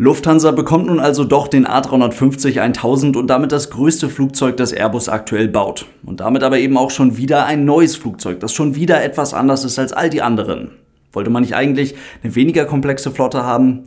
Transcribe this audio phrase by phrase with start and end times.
[0.00, 5.46] Lufthansa bekommt nun also doch den A350-1000 und damit das größte Flugzeug, das Airbus aktuell
[5.46, 5.84] baut.
[6.06, 9.62] Und damit aber eben auch schon wieder ein neues Flugzeug, das schon wieder etwas anders
[9.62, 10.70] ist als all die anderen.
[11.12, 13.82] Wollte man nicht eigentlich eine weniger komplexe Flotte haben?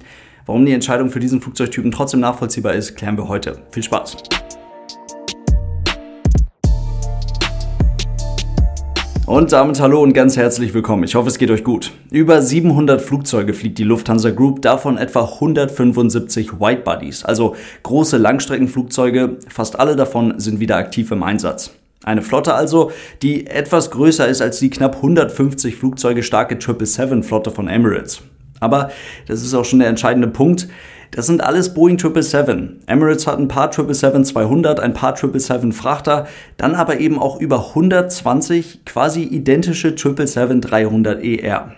[0.45, 3.57] Warum die Entscheidung für diesen Flugzeugtypen trotzdem nachvollziehbar ist, klären wir heute.
[3.71, 4.42] Viel Spaß!
[9.25, 11.05] Und damit hallo und ganz herzlich willkommen.
[11.05, 11.93] Ich hoffe, es geht euch gut.
[12.11, 19.37] Über 700 Flugzeuge fliegt die Lufthansa Group, davon etwa 175 Whitebodies, also große Langstreckenflugzeuge.
[19.47, 21.71] Fast alle davon sind wieder aktiv im Einsatz.
[22.03, 27.69] Eine Flotte also, die etwas größer ist als die knapp 150 Flugzeuge starke 777-Flotte von
[27.69, 28.23] Emirates.
[28.59, 28.91] Aber
[29.27, 30.67] das ist auch schon der entscheidende Punkt.
[31.15, 32.87] Das sind alles Boeing 777.
[32.87, 36.25] Emirates hat ein paar 777-200, ein paar 777-Frachter,
[36.57, 41.73] dann aber eben auch über 120 quasi identische 777-300ER.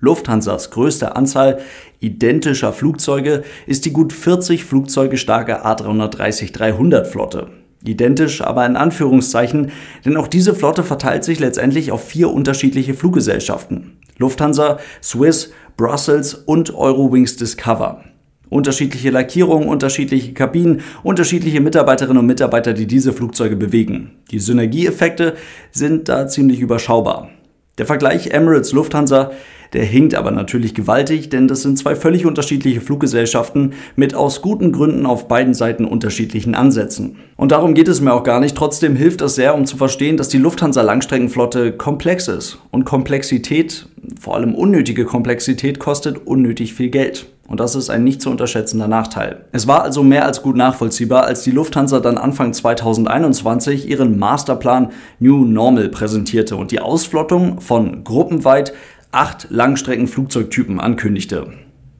[0.00, 1.58] Lufthansas größte Anzahl
[2.00, 7.48] identischer Flugzeuge ist die gut 40 Flugzeuge starke A330-300 Flotte.
[7.84, 9.72] Identisch, aber in Anführungszeichen,
[10.06, 13.98] denn auch diese Flotte verteilt sich letztendlich auf vier unterschiedliche Fluggesellschaften.
[14.16, 18.04] Lufthansa, Swiss, Brussels und Eurowings Discover.
[18.50, 24.10] Unterschiedliche Lackierungen, unterschiedliche Kabinen, unterschiedliche Mitarbeiterinnen und Mitarbeiter, die diese Flugzeuge bewegen.
[24.30, 25.34] Die Synergieeffekte
[25.70, 27.30] sind da ziemlich überschaubar.
[27.78, 29.30] Der Vergleich Emirates Lufthansa,
[29.72, 34.72] der hinkt aber natürlich gewaltig, denn das sind zwei völlig unterschiedliche Fluggesellschaften mit aus guten
[34.72, 37.16] Gründen auf beiden Seiten unterschiedlichen Ansätzen.
[37.36, 38.56] Und darum geht es mir auch gar nicht.
[38.56, 42.58] Trotzdem hilft es sehr, um zu verstehen, dass die Lufthansa Langstreckenflotte komplex ist.
[42.70, 43.86] Und Komplexität,
[44.20, 47.29] vor allem unnötige Komplexität, kostet unnötig viel Geld.
[47.50, 49.44] Und das ist ein nicht zu unterschätzender Nachteil.
[49.50, 54.92] Es war also mehr als gut nachvollziehbar, als die Lufthansa dann Anfang 2021 ihren Masterplan
[55.18, 58.72] New Normal präsentierte und die Ausflottung von gruppenweit
[59.10, 61.48] acht Langstreckenflugzeugtypen ankündigte.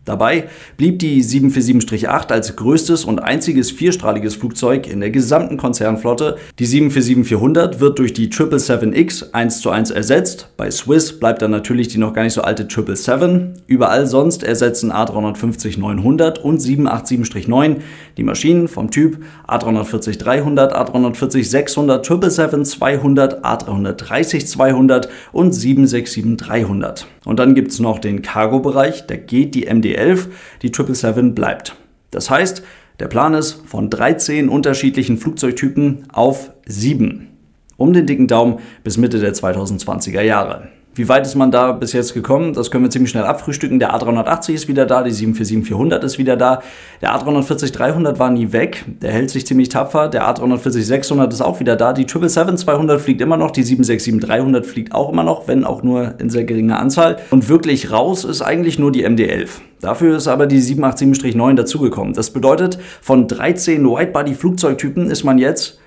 [0.07, 0.49] Dabei
[0.79, 6.37] blieb die 747-8 als größtes und einziges vierstrahliges Flugzeug in der gesamten Konzernflotte.
[6.59, 10.49] Die 747-400 wird durch die 777X 1 zu 1 ersetzt.
[10.57, 13.63] Bei Swiss bleibt dann natürlich die noch gar nicht so alte 777.
[13.67, 17.77] Überall sonst ersetzen A350-900 und 787-9
[18.17, 27.05] die Maschinen vom Typ A340-300, A340-600, 777-200, A330-200 und 767-300.
[27.25, 30.29] Und dann gibt es noch den Cargo-Bereich, da geht die MD-11,
[30.63, 31.77] die 777 bleibt.
[32.11, 32.63] Das heißt,
[32.99, 37.29] der Plan ist von 13 unterschiedlichen Flugzeugtypen auf 7.
[37.77, 40.69] Um den dicken Daumen bis Mitte der 2020er Jahre.
[40.93, 42.53] Wie weit ist man da bis jetzt gekommen?
[42.53, 43.79] Das können wir ziemlich schnell abfrühstücken.
[43.79, 46.63] Der A380 ist wieder da, die 747-400 ist wieder da.
[47.01, 50.09] Der A340-300 war nie weg, der hält sich ziemlich tapfer.
[50.09, 51.93] Der A340-600 ist auch wieder da.
[51.93, 56.29] Die 777-200 fliegt immer noch, die 767-300 fliegt auch immer noch, wenn auch nur in
[56.29, 57.19] sehr geringer Anzahl.
[57.31, 59.49] Und wirklich raus ist eigentlich nur die MD-11.
[59.81, 62.15] Dafür ist aber die 787-9 dazugekommen.
[62.15, 65.79] Das bedeutet, von 13 Widebody-Flugzeugtypen ist man jetzt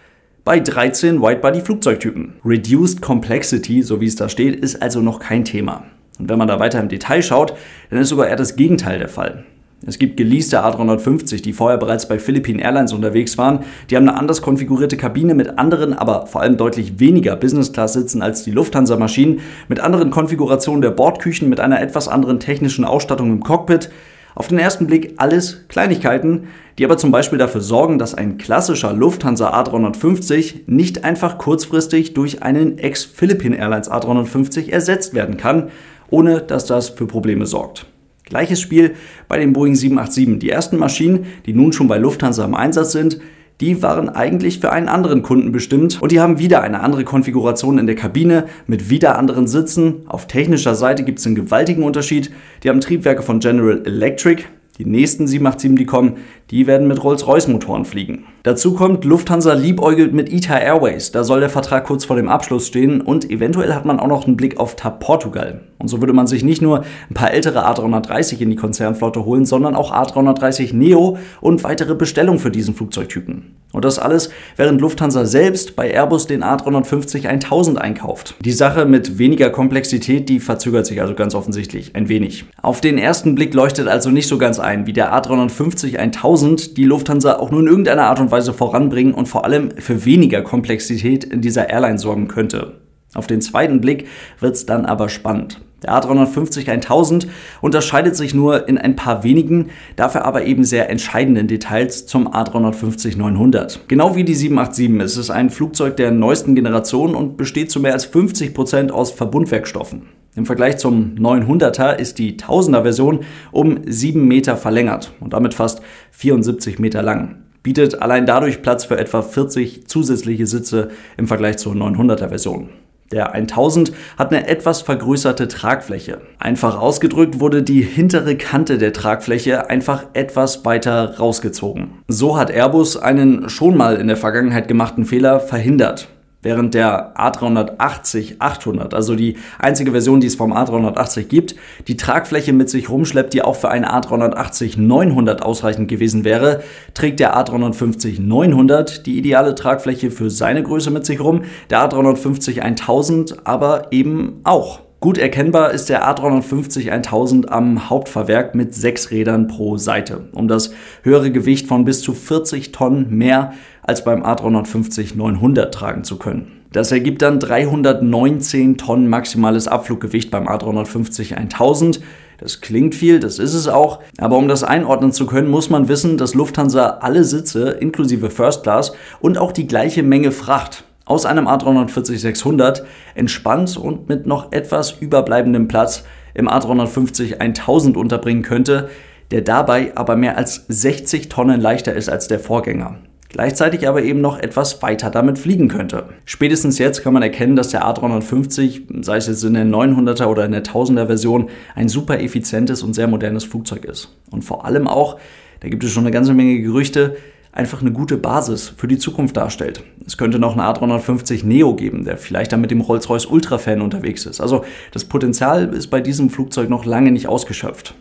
[0.46, 2.34] bei 13 Widebody-Flugzeugtypen.
[2.44, 5.86] Reduced Complexity, so wie es da steht, ist also noch kein Thema.
[6.20, 7.54] Und wenn man da weiter im Detail schaut,
[7.90, 9.46] dann ist sogar eher das Gegenteil der Fall.
[9.86, 13.60] Es gibt geleaste A350, die vorher bereits bei Philippine Airlines unterwegs waren.
[13.90, 18.44] Die haben eine anders konfigurierte Kabine mit anderen, aber vor allem deutlich weniger Business-Class-Sitzen als
[18.44, 19.40] die Lufthansa-Maschinen,
[19.70, 23.90] mit anderen Konfigurationen der Bordküchen, mit einer etwas anderen technischen Ausstattung im Cockpit.
[24.36, 28.94] Auf den ersten Blick alles Kleinigkeiten, die aber zum Beispiel dafür sorgen, dass ein klassischer
[28.94, 35.70] Lufthansa A350 nicht einfach kurzfristig durch einen Ex-Philippine Airlines A350 ersetzt werden kann,
[36.10, 37.86] ohne dass das für Probleme sorgt.
[38.26, 38.96] Gleiches Spiel
[39.28, 40.40] bei den Boeing 787.
[40.40, 43.20] Die ersten Maschinen, die nun schon bei Lufthansa im Einsatz sind,
[43.62, 47.78] die waren eigentlich für einen anderen Kunden bestimmt und die haben wieder eine andere Konfiguration
[47.78, 50.04] in der Kabine mit wieder anderen Sitzen.
[50.08, 52.32] Auf technischer Seite gibt es einen gewaltigen Unterschied.
[52.64, 54.44] Die haben Triebwerke von General Electric,
[54.80, 56.18] die nächsten 787, die kommen,
[56.50, 58.26] die werden mit Rolls-Royce-Motoren fliegen.
[58.42, 61.12] Dazu kommt, Lufthansa liebäugelt mit ITA Airways.
[61.12, 64.26] Da soll der Vertrag kurz vor dem Abschluss stehen und eventuell hat man auch noch
[64.26, 65.62] einen Blick auf TAP Portugal.
[65.78, 69.46] Und so würde man sich nicht nur ein paar ältere A330 in die Konzernflotte holen,
[69.46, 73.56] sondern auch A330 Neo und weitere Bestellungen für diesen Flugzeugtypen.
[73.74, 78.36] Und das alles, während Lufthansa selbst bei Airbus den A350 1000 einkauft.
[78.40, 82.46] Die Sache mit weniger Komplexität, die verzögert sich also ganz offensichtlich ein wenig.
[82.62, 86.86] Auf den ersten Blick leuchtet also nicht so ganz ein, wie der A350 1000 die
[86.86, 91.24] Lufthansa auch nur in irgendeiner Art und Weise voranbringen und vor allem für weniger Komplexität
[91.24, 92.74] in dieser Airline sorgen könnte.
[93.16, 94.08] Auf den zweiten Blick
[94.40, 95.62] wird es dann aber spannend.
[95.84, 97.28] Der A350 1000
[97.62, 103.18] unterscheidet sich nur in ein paar wenigen, dafür aber eben sehr entscheidenden Details zum A350
[103.18, 103.88] 900.
[103.88, 107.94] Genau wie die 787 ist es ein Flugzeug der neuesten Generation und besteht zu mehr
[107.94, 110.04] als 50 Prozent aus Verbundwerkstoffen.
[110.36, 113.20] Im Vergleich zum 900er ist die 1000er Version
[113.52, 115.82] um 7 Meter verlängert und damit fast
[116.12, 117.44] 74 Meter lang.
[117.62, 122.70] Bietet allein dadurch Platz für etwa 40 zusätzliche Sitze im Vergleich zur 900er Version.
[123.14, 126.22] Der 1000 hat eine etwas vergrößerte Tragfläche.
[126.40, 131.92] Einfach ausgedrückt wurde die hintere Kante der Tragfläche einfach etwas weiter rausgezogen.
[132.08, 136.08] So hat Airbus einen schon mal in der Vergangenheit gemachten Fehler verhindert.
[136.44, 141.56] Während der A380-800, also die einzige Version, die es vom A380 gibt,
[141.88, 146.62] die Tragfläche mit sich rumschleppt, die auch für einen A380-900 ausreichend gewesen wäre,
[146.94, 153.88] trägt der A350-900 die ideale Tragfläche für seine Größe mit sich rum, der A350-1000 aber
[153.92, 154.82] eben auch.
[155.04, 160.74] Gut erkennbar ist der A350 1000 am Hauptfahrwerk mit sechs Rädern pro Seite, um das
[161.02, 163.52] höhere Gewicht von bis zu 40 Tonnen mehr
[163.82, 166.62] als beim A350 900 tragen zu können.
[166.72, 172.00] Das ergibt dann 319 Tonnen maximales Abfluggewicht beim A350 1000.
[172.38, 175.90] Das klingt viel, das ist es auch, aber um das einordnen zu können, muss man
[175.90, 181.26] wissen, dass Lufthansa alle Sitze inklusive First Class und auch die gleiche Menge Fracht aus
[181.26, 182.84] einem A340-600
[183.16, 188.90] entspannt und mit noch etwas überbleibendem Platz im A350 1000 unterbringen könnte,
[189.32, 193.00] der dabei aber mehr als 60 Tonnen leichter ist als der Vorgänger.
[193.34, 196.06] Gleichzeitig aber eben noch etwas weiter damit fliegen könnte.
[196.24, 200.46] Spätestens jetzt kann man erkennen, dass der A350, sei es jetzt in der 900er oder
[200.46, 204.16] in der 1000er Version, ein super effizientes und sehr modernes Flugzeug ist.
[204.30, 205.18] Und vor allem auch,
[205.62, 207.16] da gibt es schon eine ganze Menge Gerüchte,
[207.54, 209.84] einfach eine gute Basis für die Zukunft darstellt.
[210.06, 214.26] Es könnte noch einen A350 Neo geben, der vielleicht dann mit dem Rolls-Royce Ultra-Fan unterwegs
[214.26, 214.42] ist.
[214.42, 217.94] Also das Potenzial ist bei diesem Flugzeug noch lange nicht ausgeschöpft.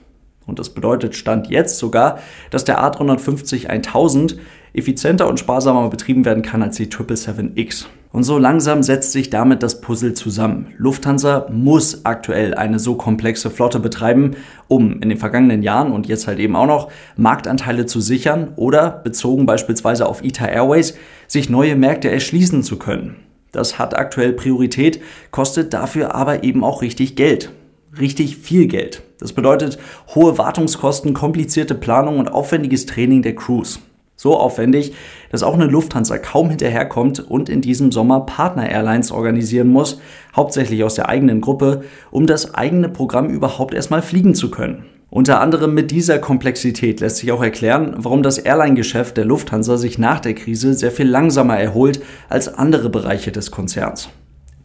[0.47, 2.19] Und das bedeutet Stand jetzt sogar,
[2.51, 4.39] dass der A350 1000
[4.73, 7.87] effizienter und sparsamer betrieben werden kann als die 777X.
[8.13, 10.75] Und so langsam setzt sich damit das Puzzle zusammen.
[10.77, 14.33] Lufthansa muss aktuell eine so komplexe Flotte betreiben,
[14.69, 18.91] um in den vergangenen Jahren und jetzt halt eben auch noch Marktanteile zu sichern oder,
[18.91, 20.95] bezogen beispielsweise auf ITA Airways,
[21.27, 23.17] sich neue Märkte erschließen zu können.
[23.51, 25.01] Das hat aktuell Priorität,
[25.31, 27.51] kostet dafür aber eben auch richtig Geld.
[27.99, 29.03] Richtig viel Geld.
[29.21, 29.79] Das bedeutet
[30.15, 33.81] hohe Wartungskosten, komplizierte Planung und aufwendiges Training der Crews.
[34.23, 34.93] So aufwendig,
[35.33, 40.01] dass auch eine Lufthansa kaum hinterherkommt und in diesem Sommer Partner-Airlines organisieren muss,
[40.37, 41.83] hauptsächlich aus der eigenen Gruppe,
[42.13, 44.85] um das eigene Programm überhaupt erstmal fliegen zu können.
[45.11, 49.99] Unter anderem mit dieser Komplexität lässt sich auch erklären, warum das Airline-Geschäft der Lufthansa sich
[49.99, 54.09] nach der Krise sehr viel langsamer erholt als andere Bereiche des Konzerns.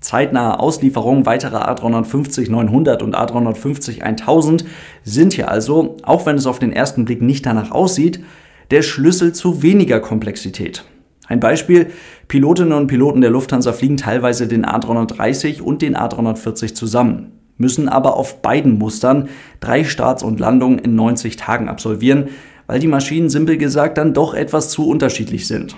[0.02, 4.66] Zeitnahe Auslieferung weiterer A350-900 und A350-1000
[5.04, 8.20] sind hier also, auch wenn es auf den ersten Blick nicht danach aussieht,
[8.72, 10.84] der Schlüssel zu weniger Komplexität.
[11.28, 11.88] Ein Beispiel,
[12.28, 18.16] Pilotinnen und Piloten der Lufthansa fliegen teilweise den A330 und den A340 zusammen, müssen aber
[18.16, 19.28] auf beiden Mustern
[19.60, 22.30] drei Starts und Landungen in 90 Tagen absolvieren,
[22.66, 25.76] weil die Maschinen simpel gesagt dann doch etwas zu unterschiedlich sind.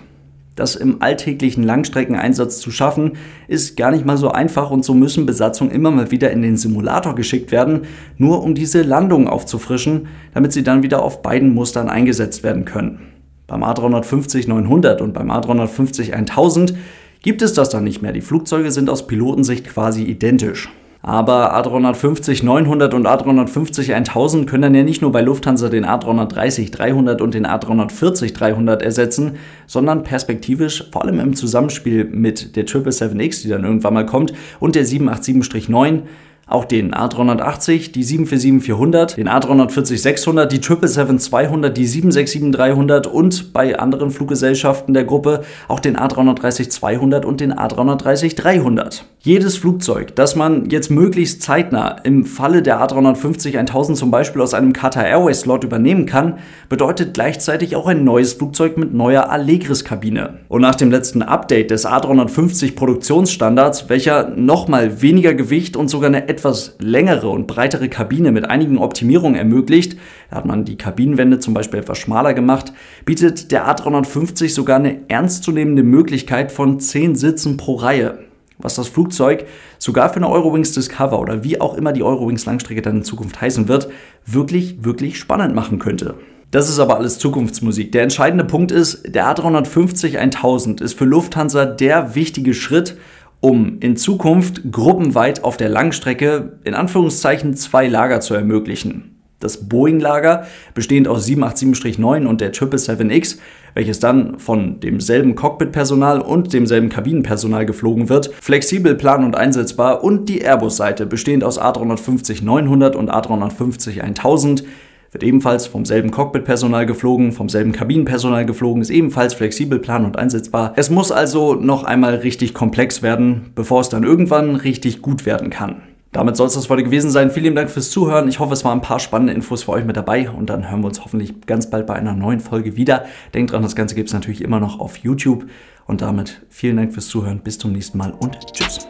[0.59, 3.13] Das im alltäglichen Langstreckeneinsatz zu schaffen,
[3.47, 6.57] ist gar nicht mal so einfach und so müssen Besatzungen immer mal wieder in den
[6.57, 7.83] Simulator geschickt werden,
[8.17, 12.99] nur um diese Landung aufzufrischen, damit sie dann wieder auf beiden Mustern eingesetzt werden können.
[13.47, 16.73] Beim A350-900 und beim A350-1000
[17.21, 18.11] gibt es das dann nicht mehr.
[18.11, 20.67] Die Flugzeuge sind aus Pilotensicht quasi identisch.
[21.01, 26.71] Aber A350 900 und A350 1000 können dann ja nicht nur bei Lufthansa den A330
[26.71, 33.43] 300 und den A340 300 ersetzen, sondern perspektivisch vor allem im Zusammenspiel mit der 777X,
[33.43, 36.01] die dann irgendwann mal kommt, und der 787-9
[36.49, 44.93] auch den A380, die 747-400, den A340-600, die 777-200, die 767-300 und bei anderen Fluggesellschaften
[44.93, 49.01] der Gruppe auch den A330-200 und den A330-300.
[49.21, 54.71] Jedes Flugzeug, das man jetzt möglichst zeitnah im Falle der A350-1000 zum Beispiel aus einem
[54.71, 56.35] Qatar Airways Slot übernehmen kann,
[56.69, 60.35] bedeutet gleichzeitig auch ein neues Flugzeug mit neuer Allegris-Kabine.
[60.47, 66.29] Und nach dem letzten Update des A350 Produktionsstandards, welcher nochmal weniger Gewicht und sogar eine
[66.29, 69.97] etwas längere und breitere Kabine mit einigen Optimierungen ermöglicht,
[70.29, 72.71] da hat man die Kabinenwände zum Beispiel etwas schmaler gemacht,
[73.03, 78.28] bietet der A350 sogar eine ernstzunehmende Möglichkeit von 10 Sitzen pro Reihe
[78.59, 79.45] was das Flugzeug
[79.79, 83.41] sogar für eine Eurowings Discover oder wie auch immer die Eurowings Langstrecke dann in Zukunft
[83.41, 83.89] heißen wird,
[84.25, 86.15] wirklich, wirklich spannend machen könnte.
[86.51, 87.91] Das ist aber alles Zukunftsmusik.
[87.91, 92.97] Der entscheidende Punkt ist, der A350 1000 ist für Lufthansa der wichtige Schritt,
[93.39, 99.18] um in Zukunft gruppenweit auf der Langstrecke in Anführungszeichen zwei Lager zu ermöglichen.
[99.39, 103.37] Das Boeing-Lager, bestehend aus 787-9 und der 777X,
[103.73, 110.27] welches dann von demselben Cockpit-Personal und demselben Kabinenpersonal geflogen wird, flexibel, plan- und einsetzbar und
[110.27, 114.63] die Airbus-Seite, bestehend aus A350-900 und A350-1000,
[115.11, 120.17] wird ebenfalls vom selben Cockpit-Personal geflogen, vom selben Kabinenpersonal geflogen, ist ebenfalls flexibel, plan- und
[120.17, 120.73] einsetzbar.
[120.75, 125.49] Es muss also noch einmal richtig komplex werden, bevor es dann irgendwann richtig gut werden
[125.49, 125.81] kann.
[126.11, 127.29] Damit soll es das heute gewesen sein.
[127.29, 128.27] Vielen Dank fürs Zuhören.
[128.27, 130.81] Ich hoffe, es waren ein paar spannende Infos für euch mit dabei und dann hören
[130.81, 133.05] wir uns hoffentlich ganz bald bei einer neuen Folge wieder.
[133.33, 135.45] Denkt dran, das Ganze gibt es natürlich immer noch auf YouTube.
[135.85, 137.39] Und damit vielen Dank fürs Zuhören.
[137.39, 138.87] Bis zum nächsten Mal und tschüss.